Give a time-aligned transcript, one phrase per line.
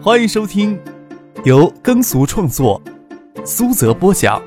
[0.00, 0.80] 欢迎收听
[1.44, 2.80] 由耕俗创作、
[3.44, 4.40] 苏泽播讲、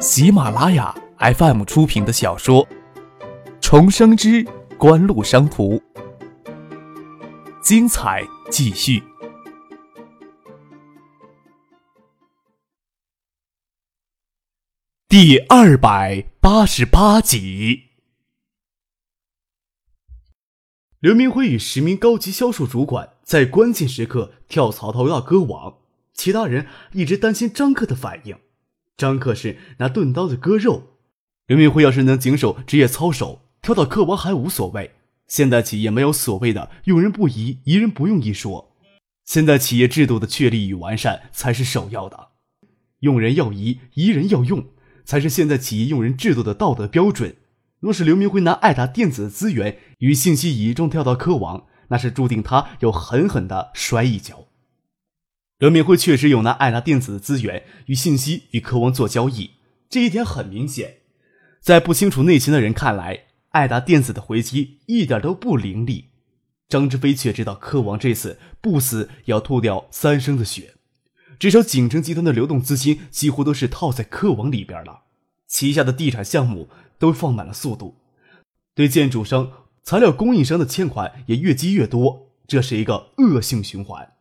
[0.00, 2.66] 喜马拉雅 FM 出品的小说
[3.60, 4.44] 《重生之
[4.76, 5.76] 官路商途》，
[7.62, 9.00] 精彩继续，
[15.08, 17.84] 第二百八十八集。
[20.98, 25.80] 刘明辉与十名高级销售主管在关键时刻跳槽到歌王，
[26.14, 28.34] 其他人一直担心张克的反应。
[28.96, 30.94] 张克是拿钝刀的割肉，
[31.46, 34.92] 刘明辉要是能谨守职业操守，跳到科王还无所谓。
[35.26, 38.74] 现代企业没有所谓的“用人不疑，疑人不用”一说，
[39.26, 42.28] 现代企业制度的确立与完善才是首要的。
[43.00, 44.64] 用人要疑，疑人要用，
[45.04, 47.36] 才是现代企业用人制度的道德标准。
[47.78, 54.46] 若是刘明辉拿爱达电子的资源与信息倚重跳到科王，那是注定他要狠狠的摔一跤。
[55.58, 59.50] 刘明辉确实有拿爱达电子的资源与信息与科王做交易，
[59.90, 60.98] 这一点很明显。
[61.60, 66.10] 在不清楚内情的人看来，爱达电子的回击一点都不凌厉。
[66.68, 70.74] 张志飞却知道科王这次不死要吐掉三生的血，
[71.38, 75.02] 至少景城集团的流动资金几乎都是套在科王里边了，
[75.46, 76.68] 旗下的地产项目。
[77.00, 77.94] 都放慢了速度，
[78.74, 79.52] 对建筑商、
[79.88, 84.16] 材料供应商的欠款也越积越多，这是一个恶性循环。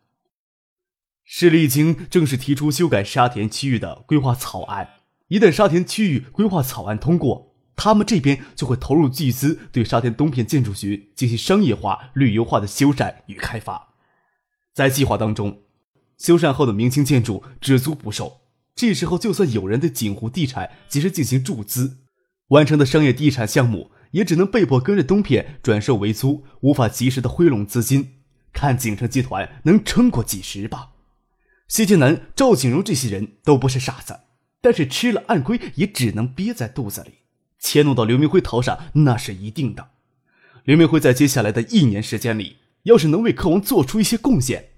[1.26, 4.88] 市里经正式提出修改沙田区域的规划草案，
[5.28, 13.90] 一旦沙田区域规划草案通过，他们这边就会投入巨资对沙田东片建筑群进行商业化、旅游化的修缮与开发。
[14.74, 15.64] 在计划当中，
[16.18, 18.40] 修缮后的明清建筑只租不售，
[18.74, 21.98] 这时候就算有人对锦湖地产及时进行注资。
[22.52, 28.14] 完成的商业地产项目也只能被迫跟着东片转售为租，无法及时的挥拢资金。
[28.54, 30.92] 看景城集团能撑过几时吧。
[31.68, 34.22] 谢建南、赵景荣这些人都不是傻子，
[34.62, 37.20] 但是吃了暗亏也只能憋在肚子里。
[37.60, 39.90] 迁怒到刘明辉头上那是一定的。
[40.64, 44.70] 刘明辉在接下来的一年时间里，要是能为柯王做出一些贡献，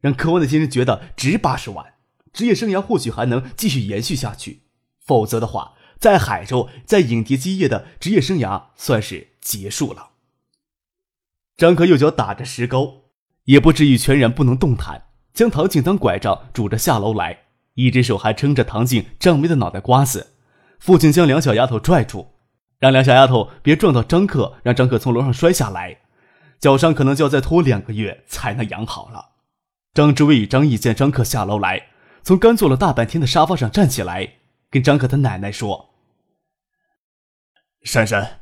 [0.00, 1.94] 让柯王的先生觉得值八十万，
[2.32, 4.62] 职业生涯或许还能继续延续下去。
[5.04, 5.74] 否则的话。
[6.00, 10.12] 在海州，在影碟机业的职业生涯算是结束了。
[11.58, 13.02] 张可右脚打着石膏，
[13.44, 17.40] 也不至于全然不能动弹，将唐静当拐杖拄着下楼来，
[17.74, 20.32] 一只手还撑着唐静张梅的脑袋瓜子。
[20.78, 22.28] 父亲将两小丫头拽住，
[22.78, 25.98] 让两小丫头别撞到张克，让张克从楼上摔下来，
[26.58, 29.32] 脚伤可能就要再拖两个月才能养好了。
[29.92, 31.88] 张志伟与张毅见张克下楼来，
[32.22, 34.36] 从干坐了大半天的沙发上站起来，
[34.70, 35.90] 跟张可他奶奶说。
[37.82, 38.40] 珊珊，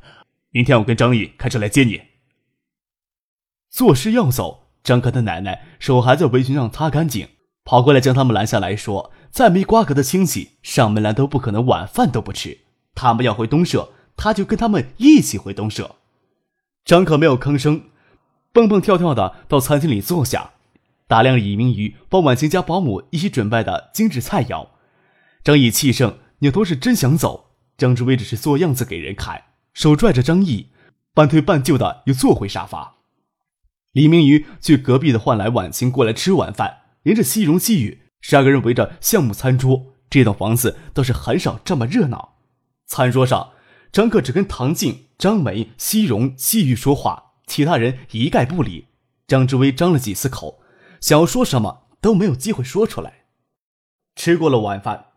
[0.51, 2.01] 明天我跟张毅开车来接你。
[3.69, 7.29] 做事要走，张可的奶奶手还在围裙上擦干净，
[7.63, 12.59] 跑过来将他们拦下来说：“再没瓜葛的亲戚，上门来都不可能晚饭都不吃。
[12.93, 15.95] 他们要回东社，他就跟他们一起回东社。”
[16.83, 17.89] 张可没有吭声，
[18.51, 20.51] 蹦蹦跳跳的到餐厅里坐下，
[21.07, 24.67] 打量李明宇帮婉晴家保姆一起准备的精致菜肴。
[25.43, 27.55] 张毅气盛，扭头是真想走。
[27.77, 30.67] 张志威只是做样子给人看，手拽着张毅，
[31.13, 32.97] 半推半就的又坐回沙发。
[33.93, 39.93] 李明宇去隔壁的换来晚清过来吃晚饭，连着西荣、西雨十二个人围着项目餐桌。
[40.09, 42.39] 这栋房子倒是很少这么热闹。
[42.85, 43.51] 餐桌上，
[43.91, 48.87] 张克只跟唐静、张梅、西荣、西雨说话，其他人一概不理。
[49.27, 50.59] 张志威张了几次口，
[50.99, 53.25] 想要说什么都没有机会说出来。
[54.15, 55.08] 吃过了晚饭，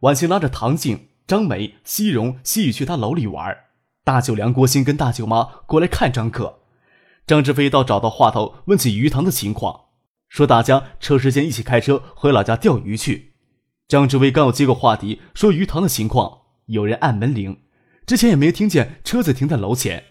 [0.00, 1.08] 婉清拉着唐静。
[1.26, 3.56] 张梅、西荣、西雨去他楼里玩，
[4.02, 6.58] 大舅梁国兴跟大舅妈过来看张克。
[7.24, 9.82] 张志飞倒找到话头问起鱼塘的情况，
[10.28, 13.34] 说大家抽时间一起开车回老家钓鱼去。
[13.86, 17.60] 张志威刚要接过话题说鱼塘的情况，有人按门铃，
[18.04, 20.06] 之前也没听见车子停在楼前。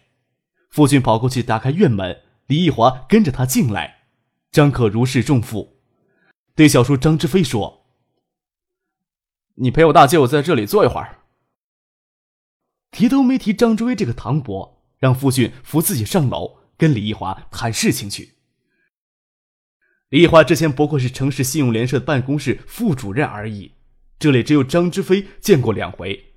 [0.69, 4.03] 父亲跑过去打开院门，李义华跟着他进来。
[4.53, 5.81] 张可如释重负，
[6.55, 7.78] 对小叔张志飞说。
[9.61, 11.20] 你陪我大舅在这里坐一会儿。
[12.91, 18.35] 提都没提张志威这个唐伯，让父亲扶自己上楼跟李义华谈事情去。
[20.09, 23.73] 李义华之前不过是城市信用联社办公室副主任而已，
[24.17, 26.34] 这里只有张之飞见过两回。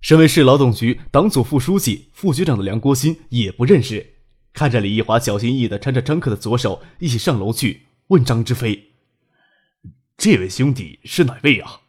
[0.00, 4.14] 身为市劳动局党组副书记、副局长的梁国新也不认识。
[4.52, 8.92] 看着李义华小心翼翼的搀着张克的左手一起上楼去，问张之飞
[10.16, 11.80] ：“这位兄弟是哪位啊？”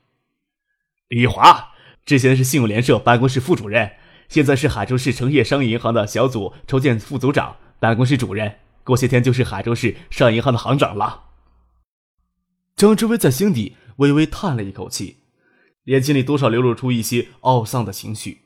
[1.14, 1.74] 李华
[2.08, 3.92] 之前是信用联社办公室副主任，
[4.30, 8.56] 现在是海州市城业商业银行的小组筹建副组长、办公室主任。
[8.84, 11.26] 过些天就是海州市商业银行的行长了。
[12.76, 15.18] 张志威在心底微微叹了一口气，
[15.84, 18.40] 眼睛里多少流露出一些懊丧的情绪。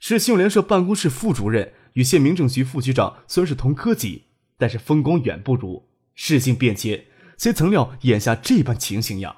[0.00, 4.24] 是信用联社办公室副主任与县民政局副局长虽然是同科级，
[4.58, 5.88] 但是风光远不如。
[6.16, 7.04] 事情变迁，
[7.38, 9.36] 谁曾料眼下这般情形呀？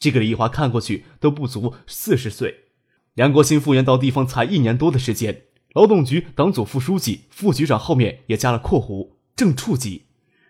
[0.00, 2.64] 这个李华看过去都不足四十岁。
[3.14, 5.42] 梁国新复员到地方才一年多的时间，
[5.74, 10.06] 劳动局党组副书记、副局长后面也加了括弧正处级，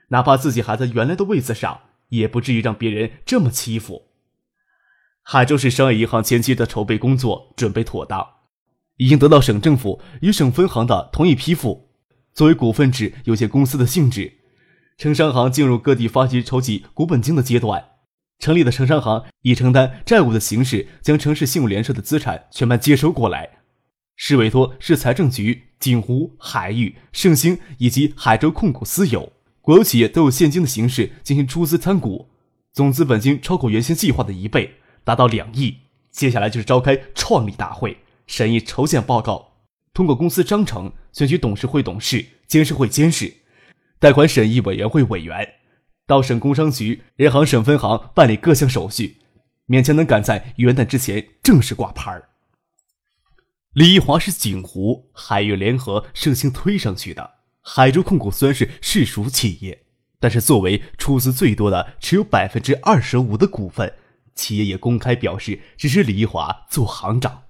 [0.09, 1.81] 哪怕自己还在原来的位子上，
[2.11, 4.07] 也不至于让别人这么欺负。
[5.23, 8.25] 海州市商业银行前期的筹备工作准备妥当，
[8.99, 11.91] 已经得到省政府与省分行的同意批复。
[12.33, 14.35] 作为股份制有限公司的性质，
[14.97, 17.90] 城商行进入各地发起筹集股本金的阶段。
[18.41, 23.51] 成立的城商行以承担债务的形式，将城市信用联社的资产全盘接收过来。
[24.17, 32.31] 市委托市财政局、锦湖、海域、盛兴以及海州控股私有国有企业都有现金的形式进行出资参股，
[32.73, 35.77] 总资本金超过原先计划的一倍，达到两亿。
[36.11, 39.53] 接下来就是召开创立大会，审议筹建报告，
[39.93, 43.33] 通过公司章程，选举董事会董事、监事会监事，
[43.99, 45.60] 贷款审议委员会委员。
[46.11, 49.19] 到省工商局、人行省分行办理各项手续，
[49.69, 52.31] 勉强能赶在元旦之前正式挂牌儿。
[53.75, 57.35] 李一华是锦湖海域联合盛兴推上去的。
[57.61, 59.85] 海州控股虽然是市属企业，
[60.19, 63.95] 但是作为出资最多的，持有百分之二十五的股份，
[64.35, 67.45] 企业也公开表示支持李一华做行长。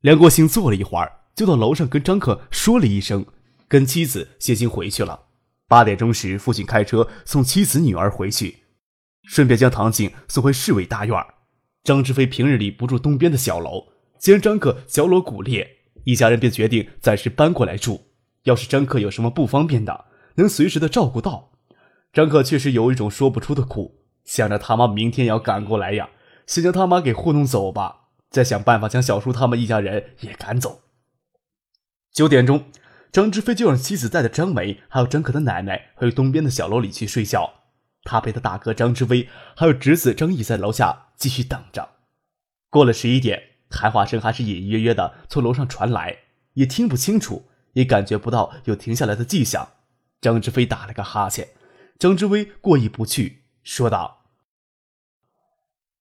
[0.00, 3.24] 梁国兴坐了一会儿，就到楼上跟张克说了一声，
[3.68, 5.26] 跟妻子先行回去了。
[5.68, 8.60] 八点钟时，父亲开车送妻子、女儿回去，
[9.24, 11.14] 顺便将唐静送回市委大院。
[11.84, 13.88] 张志飞平日里不住东边的小楼，
[14.18, 18.06] 既然张克小楼骨裂，一家人便决定暂时搬过来住。
[18.44, 20.06] 要是张克有什么不方便的，
[20.36, 21.50] 能随时的照顾到。
[22.14, 26.08] 张克确实有一种说不出的苦，想着他妈明天要赶过来呀，
[26.46, 30.80] 先将他妈给糊弄走吧，再想办法将小叔他们一家人也赶走。
[32.10, 32.64] 九点钟。
[33.10, 37.54] 张志飞就让妻子带着张梅，还有张可的奶奶回东边的小楼里去睡觉。
[38.04, 41.96] 他陪他大哥张志威，还有侄子张毅在楼下继续等着。
[42.70, 46.18] 过了十一点，谈话声还是隐隐约约的从楼上传来，
[46.54, 49.70] 也听不清楚，也感觉不到有停下来的迹象。
[50.20, 51.48] 张志飞打了个哈欠，
[51.98, 54.26] 张志威过意不去，说道：“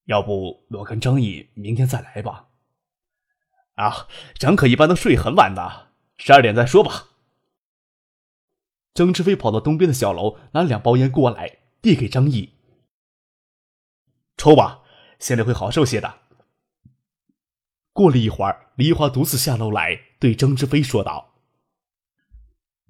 [0.06, 2.48] 要不我跟张毅明天再来吧？”
[3.76, 4.08] 啊，
[4.38, 5.87] 张可一般都睡很晚的。
[6.18, 7.10] 十二点再说吧。
[8.94, 12.54] 张志飞跑到东边的小楼，拿两包烟过来，递给张毅
[14.36, 14.82] ：“抽吧，
[15.20, 16.22] 心里会好受些的。”
[17.94, 21.36] 过了一会儿，李华独自下楼来，对张志飞说道：“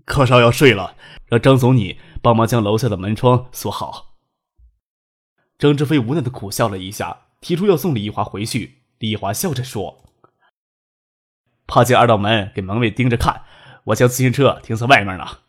[0.05, 0.95] 柯少要睡了，
[1.25, 4.15] 让张总你帮忙将楼下的门窗锁好。”
[5.59, 8.83] 张志飞无奈的苦笑了一下，提出要送李一华回去。
[8.99, 10.06] 李一华笑着说。
[11.67, 13.43] 怕进二道门，给门卫盯着看。
[13.85, 15.39] 我将自行车停在外面呢。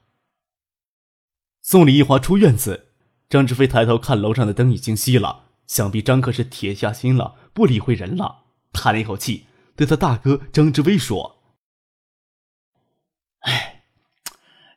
[1.62, 2.92] 送李一华出院子，
[3.28, 8.44] 张志飞抬头看楼上的灯已经熄了，想必张克是铁下心了，不理会人了。
[8.72, 11.42] 叹了一口气，对他大哥张志威说
[13.40, 13.84] ：“哎，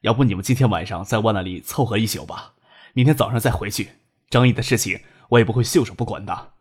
[0.02, 2.54] 要不你们今天晚上在我那里凑合一宿吧，
[2.94, 3.92] 明天早上再回去。
[4.30, 6.54] 张毅的事情我也不会袖手不管的，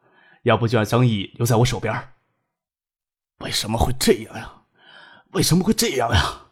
[0.42, 2.12] 要不就让张毅留在我手边。”
[3.38, 4.59] 为什么会这样呀？
[5.32, 6.48] 为什么会这样呀？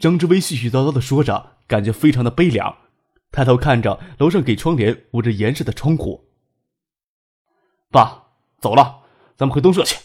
[0.00, 2.76] 张志威絮絮叨叨的说着，感觉非常的悲凉。
[3.30, 6.28] 抬头看着楼上给窗帘捂着严实的窗户，
[7.90, 8.26] 爸，
[8.60, 9.02] 走了，
[9.36, 9.98] 咱们回东社去。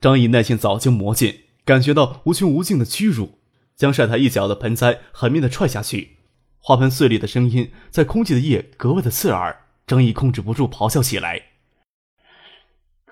[0.00, 3.38] 张毅耐性早就磨尽，感觉到无穷无尽的屈辱，
[3.74, 6.18] 将晒台一角的盆栽狠命的踹下去，
[6.58, 9.64] 花盆碎裂的声音在空气的夜格外的刺耳。
[9.86, 11.55] 张毅控制不住咆哮起来。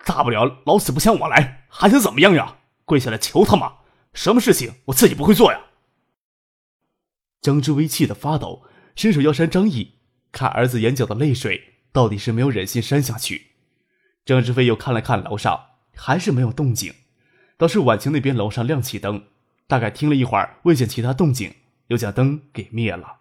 [0.04, 2.58] 大不了老死不相往来，还想怎么样呀？
[2.84, 3.78] 跪下来求他吗？
[4.12, 5.60] 什么事情我自己不会做呀？
[7.40, 8.62] 张志威气得发抖，
[8.94, 9.94] 伸手要扇张毅，
[10.30, 13.52] 看儿子眼角的泪水，到底是没有忍心扇下去。
[14.24, 16.94] 张志飞又看了看楼上，还是没有动静，
[17.56, 19.26] 倒是晚晴那边楼上亮起灯，
[19.66, 21.54] 大概听了一会儿未见其他动静，
[21.88, 23.20] 又将灯给灭了。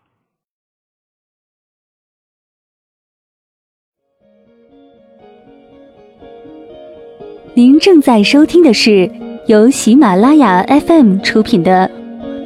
[7.55, 9.07] 您正在收听的是
[9.47, 11.87] 由喜马拉雅 FM 出品的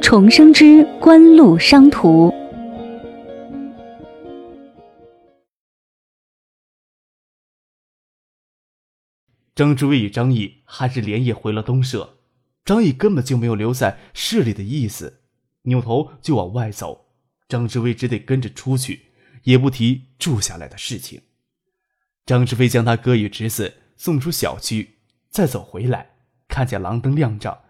[0.02, 2.28] 重生之官路商途》。
[9.54, 12.18] 张志伟与张毅还是连夜回了东社，
[12.66, 15.22] 张毅根本就没有留在市里的意思，
[15.62, 17.06] 扭头就往外走。
[17.48, 19.06] 张志伟只得跟着出去，
[19.44, 21.22] 也不提住下来的事情。
[22.26, 24.97] 张志飞将他哥与侄子送出小区，
[25.30, 26.16] 再走回来，
[26.48, 27.64] 看见廊灯亮着，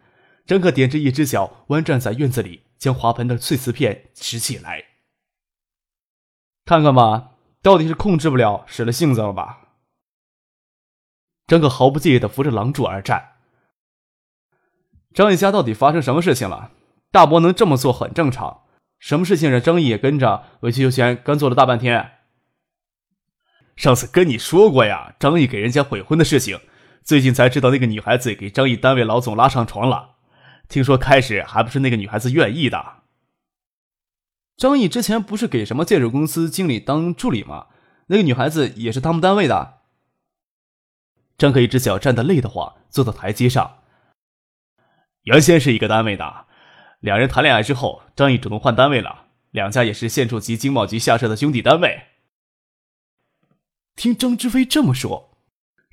[0.47, 4.85] 张克踮着一只脚弯站在院子里，将花盆的碎瓷片拾起来，
[6.65, 9.61] 看看吧，到底是控制不了，使了性子了吧？
[11.47, 13.37] 张克毫不介意的扶着廊柱而站。
[15.15, 16.71] 张毅家到底发生什么事情了？
[17.11, 18.65] 大伯能这么做很正常，
[18.99, 22.19] 什么事情让张毅也跟着委曲求全，干做了大半天？
[23.75, 26.61] 上次跟你说过呀，张毅给人家悔婚的事情，
[27.09, 30.17] 最近才知道那个女孩子给张毅单位老总拉上床了。
[30.69, 32.97] 听说开始还不是那个女孩子愿意的。
[34.59, 37.69] 张毅之前不是给什么建筑公司经理当助理吗？
[38.09, 39.79] 那个女孩子也是他们单位的。
[41.39, 43.79] 张克一只脚站得累得慌，坐到台阶上。
[45.23, 46.45] 原先是一个单位的，
[47.01, 52.03] 两人谈恋爱之后，张毅主动换单位了，两家也是县处级经贸局下设的兄弟单位。
[53.97, 55.28] 听张之飞这么说，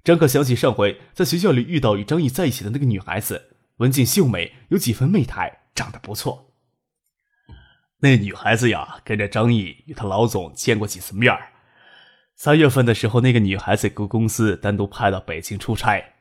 [0.05, 6.53] 张克想起上回在学校里遇到与张毅在一起的那个女孩子，文静秀美，有几分媚态，长得不错。
[8.01, 11.53] 那女孩子呀，跟着张毅与他老总见过几次面儿。
[12.35, 16.13] 三月份的时候，那个女孩子给公司单独派到北京出差，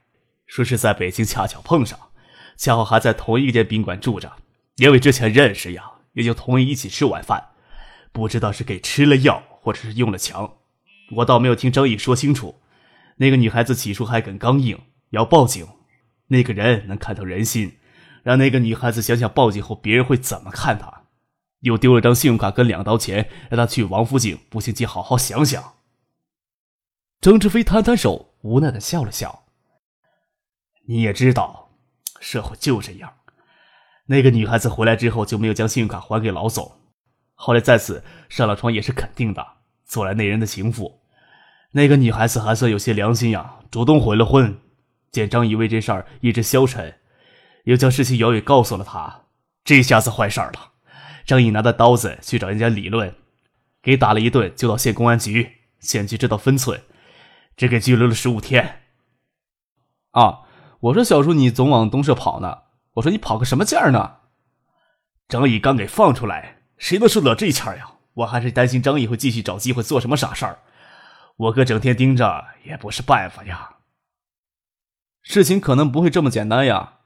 [0.47, 1.99] 说是在北京恰巧碰上，
[2.57, 4.33] 恰好还在同一间宾馆住着，
[4.77, 7.51] 因为之前认识呀，也就同意一起吃晚饭。
[8.13, 10.51] 不知道是给吃了药，或者是用了强。
[11.17, 12.63] 我倒没有听张毅说清楚，
[13.17, 14.79] 那个女孩子起初还很刚硬，
[15.11, 15.67] 要报警。
[16.29, 17.79] 那个人能看透人心，
[18.23, 21.03] 让那个女孩子想想报警后别人会怎么看她，
[21.61, 25.75] 又丢了张信用卡跟两刀钱，让她去王府井步行街好好想想。
[27.21, 29.45] 张志飞摊摊手，无奈的笑了笑。
[30.87, 31.71] 你也知道，
[32.21, 33.13] 社会就这样。
[34.07, 36.81] 那个女孩子回来之后就没有将信用卡还给老总，
[37.35, 39.47] 后来再次上了床也是肯定的。
[39.85, 41.01] 做了那人的情妇，
[41.77, 44.57] 那个女孩子还算有些良心呀，主动悔了婚。
[45.11, 47.01] 见张毅为这事儿一直消沉，
[47.65, 49.23] 又将事情原委告诉了他，
[49.65, 50.71] 这下子坏事儿了。
[51.27, 53.13] 张毅拿着刀子去找人家理论，
[53.83, 55.51] 给打了一顿，就到县公安局。
[55.81, 56.81] 县局知道分寸，
[57.57, 58.83] 只给拘留了十五天。
[60.13, 60.43] 啊，
[60.79, 62.59] 我说小叔，你总往东社跑呢？
[62.95, 64.19] 我说你跑个什么劲儿呢？
[65.27, 67.95] 张毅刚给放出来，谁能受得了这气儿呀？
[68.15, 70.59] 我还是担心张毅会继续找机会做什么傻事儿，
[71.37, 73.77] 我哥整天盯着也不是办法呀。
[75.23, 76.99] 事情可能不会这么简单呀。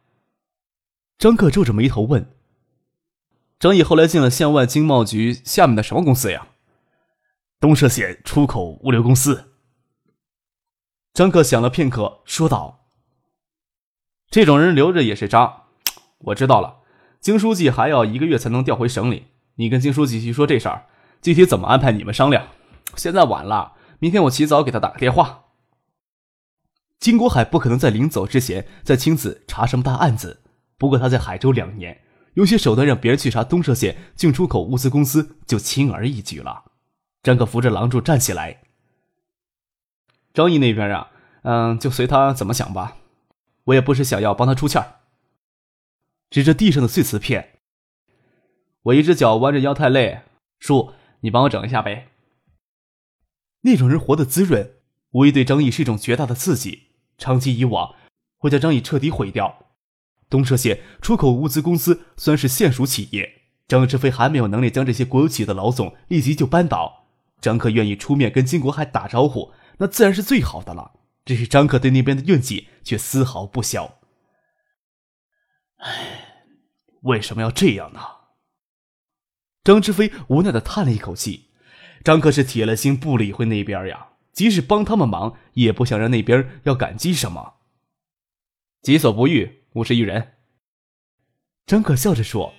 [1.16, 2.34] 张克皱着眉头问
[3.58, 6.48] ：“张毅后来进了县外经贸局下面的什么公司呀？”
[7.60, 9.52] 东社县出口物流公司。
[11.12, 12.86] 张克想了片刻，说道
[14.30, 15.64] ：“这种人留着也是渣。
[16.18, 16.82] 我知道了，
[17.20, 20.86] 金书记还要一个月才能调回省里。”你跟金书记去说这事儿，
[21.20, 22.46] 具体怎么安排你们商量。
[22.94, 25.44] 现在晚了，明天我起早给他打个电话。
[26.98, 30.42] 金国海不可能在临走之前再亲自查什么大案子，
[30.76, 32.00] 不过他在海州两年，
[32.34, 36.64] 有些手段让别人去查东社县进出口物资公司就轻而易举了。
[37.22, 38.62] 张克扶着郎柱站起来。
[40.34, 41.10] 张毅那边啊，
[41.42, 42.96] 嗯，就随他怎么想吧，
[43.64, 44.96] 我也不是想要帮他出气儿。
[46.30, 47.58] 指着地上的碎瓷片。
[48.82, 50.22] 我一只脚弯着腰太累，
[50.58, 52.08] 叔，你帮我整一下呗。
[53.62, 54.74] 那种人活得滋润，
[55.10, 56.88] 无疑对张毅是一种绝大的刺激。
[57.16, 57.94] 长期以往，
[58.36, 59.66] 会将张毅彻底毁掉。
[60.30, 67.06] 东社县出口物资公司虽然是县属企业，张志飞还没有能力将这些国有企业的老总立即就扳倒。
[67.40, 70.92] 张克愿意出面跟金国海打招呼，那自然是最好的了。
[71.24, 73.98] 只是张克对那边的怨气却丝毫不消。
[75.76, 76.44] 唉，
[77.02, 78.00] 为什么要这样呢？
[79.62, 81.47] 张志飞无奈的叹了一口气，
[82.08, 87.56] 张克是铁了心不理会那边呀，即使帮他们忙，也不想让那边要感激什么。
[88.80, 90.36] 己所不欲，勿施于人。
[91.66, 92.54] 张可笑着说：“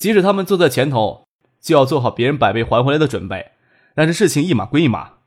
[0.00, 1.28] 即使他们坐在前头，
[1.60, 3.52] 就要做好别人百倍还回来的准备。
[3.94, 5.18] 但是事情一码归一码，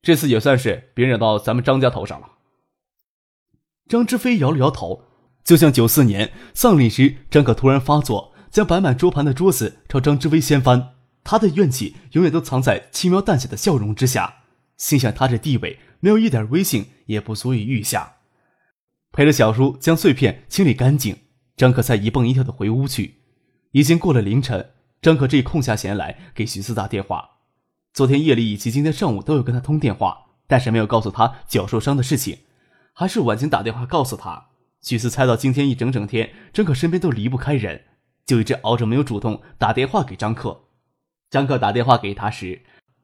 [0.00, 2.34] 这次也算是别惹到咱们张家头上了。”
[3.90, 5.02] 张之飞摇了摇头，
[5.42, 8.32] 就像九四年丧礼时，张可突然发作。
[8.48, 10.94] 将摆满桌盘的桌子朝张之飞掀翻，
[11.24, 14.42] 他的怨气永远都藏在轻描淡写的笑容之下，
[14.76, 18.16] 心想他这地位没有一点威信也不足以御下。
[19.12, 21.16] 陪着小叔将碎片清理干净，
[21.56, 23.16] 张可才一蹦一跳的回屋去。
[23.72, 24.70] 已经过了凌晨，
[25.02, 27.28] 张可这一空下闲来给徐四打电话。
[27.92, 32.38] 昨天夜里以及今天上午都有跟他通电话，但是没有告诉他脚受伤的事情，
[32.92, 34.48] 还是晚晴打电话告诉他。
[34.80, 37.82] 许四猜到今天一整整天，张可身边都离不开人。
[38.24, 40.67] 就一直熬着没有主动打电话给张克。
[41.30, 42.62] 张克打电话给他时，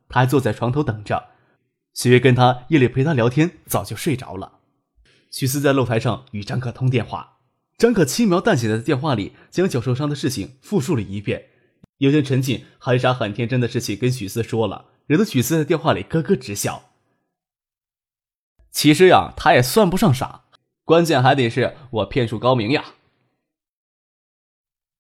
[0.09, 1.31] 他还坐在床头等着。
[1.93, 4.61] 许月跟他夜里陪他聊天，早就睡着了。
[5.31, 7.39] 许思在露台上与张可通电话，
[7.77, 11.51] 张可轻描淡写的在电话里将脚受伤的事情复述了一遍，
[11.99, 16.91] 又将陈进很傻很天真的事情跟许思说了，惹得许思在电话里咯咯直笑。
[18.71, 20.45] 其实呀，他也算不上傻，
[20.85, 22.95] 关键还得是我骗术高明呀。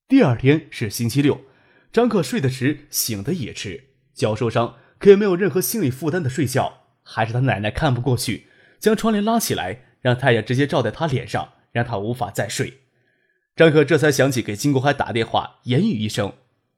[0.06, 1.40] 第二天是星期六，
[1.94, 6.88] 张克睡得迟，醒得也迟，脚受伤，可也没有任何心理负担的睡觉。
[7.04, 8.48] 还是他奶奶看不过去，
[8.80, 12.80] 将窗帘拉起来，让太阳直接照在他脸上，让他无法再睡。
[13.54, 16.32] 张可这才想起给金国海打电话，言语一声。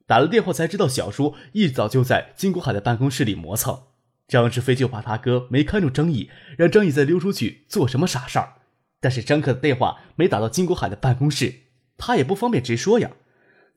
[0.05, 3.85] 打了电话才知道，小叔一早就在金国海的办公室里磨蹭。
[4.27, 8.57] 张志飞就怕他哥没看住张毅，让张毅再溜出去做什么傻事儿。
[8.99, 11.61] 但是张克的电话没打到金国海的办公室，
[11.97, 13.13] 他也不方便直说呀，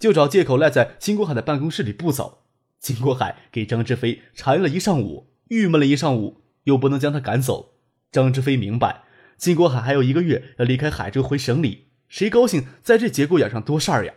[0.00, 2.42] 就找借口赖在金国海的办公室里不走。
[2.80, 6.38] 金国海给张志飞缠了一上午，郁闷了一上午。
[6.64, 7.73] 又不能将他赶走。
[8.12, 9.04] 张志飞明白，
[9.38, 14.12] 金国海还有一个月要离开海州回省里，谁高兴在这节骨眼上多事儿呀？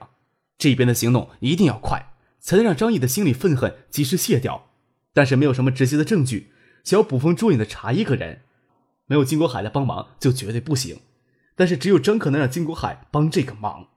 [0.58, 4.72] 这边的行动一定要快，才能让张毅的心里愤恨及时卸掉。
[5.14, 6.52] 但是没有什么直接的证据，
[6.84, 8.42] 想要捕风捉影的查一个人，
[9.06, 11.00] 没有金国海的帮忙就绝对不行。
[11.56, 13.88] 但是只有张可能让金国海帮这个忙。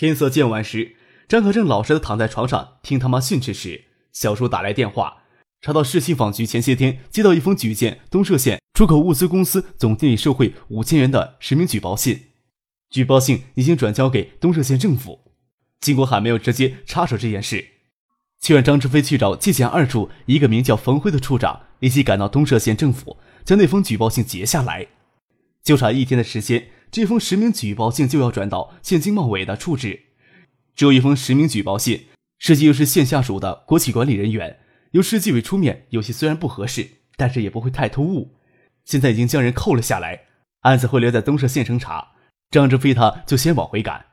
[0.00, 0.96] 天色渐晚时，
[1.28, 5.24] 张可正老实的躺在床上听他妈训斥时，小叔打来电话。
[5.60, 12.18] 查到市信访局前些天接到一封举荐东社县出口物资公司总经理受贿五千元的实名举报信，
[12.88, 15.20] 举报信已经转交给东社县政府。
[15.80, 17.62] 金国海没有直接插手这件事，
[18.40, 24.86] 却让张志飞去找纪检二处一个名叫冯辉的处长，立即赶到东社县政府，将那封举报信截下来。
[25.62, 30.06] 就差一天的时间，这封实名举报信就要转到县经贸委的处置。
[30.74, 32.06] 只有一封实名举报信，
[32.38, 34.60] 实际又是县下属的国企管理人员。
[34.92, 38.36] 由市纪委出面，有些虽然不合适，但是也不会太突兀。
[38.84, 40.22] 现在已经将人扣了下来，
[40.60, 42.12] 案子会留在东社县城查。
[42.50, 44.06] 张志飞他就先往回赶。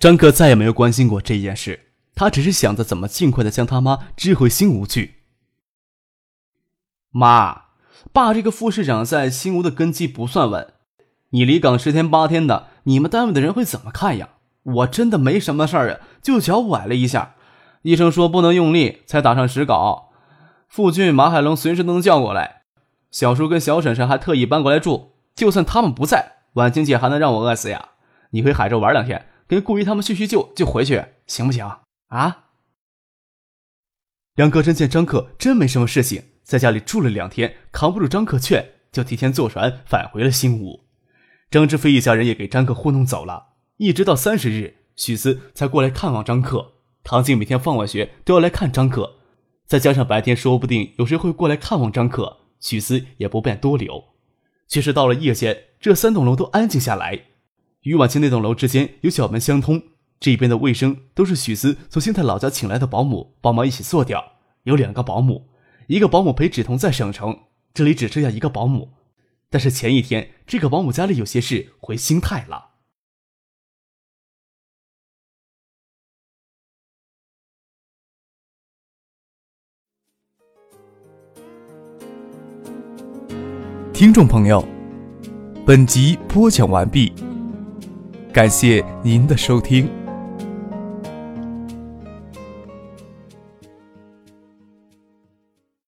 [0.00, 5.20] 张克再也没有关心过这件事，他只是想着怎么尽快的将他妈支回新吴去。
[7.10, 7.66] 妈，
[8.12, 10.74] 爸这个副市长在新吴的根基不算稳，
[11.34, 14.28] 你离岗十天八天的，你们单位的人会怎么看呀？
[14.62, 17.34] 我真的没什么事儿啊，就脚崴了一下。
[17.82, 20.12] 医生说不能用力，才打上石膏。
[20.68, 22.62] 傅俊、马海龙随时都能叫过来。
[23.10, 27.88] 小叔跟小婶婶还特意搬过来住，就算他们不在，婉清姐还能让我饿死呀？
[28.30, 31.68] 你回海州玩两天，跟顾姨他们叙叙旧就回去，行不行？
[32.10, 32.44] 啊？
[34.36, 40.83] 杨克真见张克真没什么事情，在家里住了两天，扛不住张克劝，就提前坐船返回了新屋。
[41.50, 46.72] 张志飞一家人也给张克糊弄走了，一直到三十日，许思才过来看望张克。
[47.04, 49.16] 唐静每天放完学都要来看张克，
[49.66, 54.02] 再加上白天说不定有谁会过来看望张克，许思也不便多留。
[54.66, 57.20] 却是到了夜间，这三栋楼都安静下来。
[57.82, 59.82] 与晚清那栋楼之间有小门相通，
[60.18, 64.32] 这边的卫生都是许思从新泰老家请来的保姆帮忙一起做掉。
[64.62, 65.50] 有两个保姆，
[65.86, 67.38] 一个保姆陪芷彤在省城，
[67.74, 68.94] 这里只剩下一个保姆。
[69.54, 72.72] 但是前一天这个保姆家里有些事，回新泰了。
[83.92, 84.66] 听众朋友，
[85.64, 87.12] 本集播讲完毕，
[88.32, 90.03] 感谢您的收听。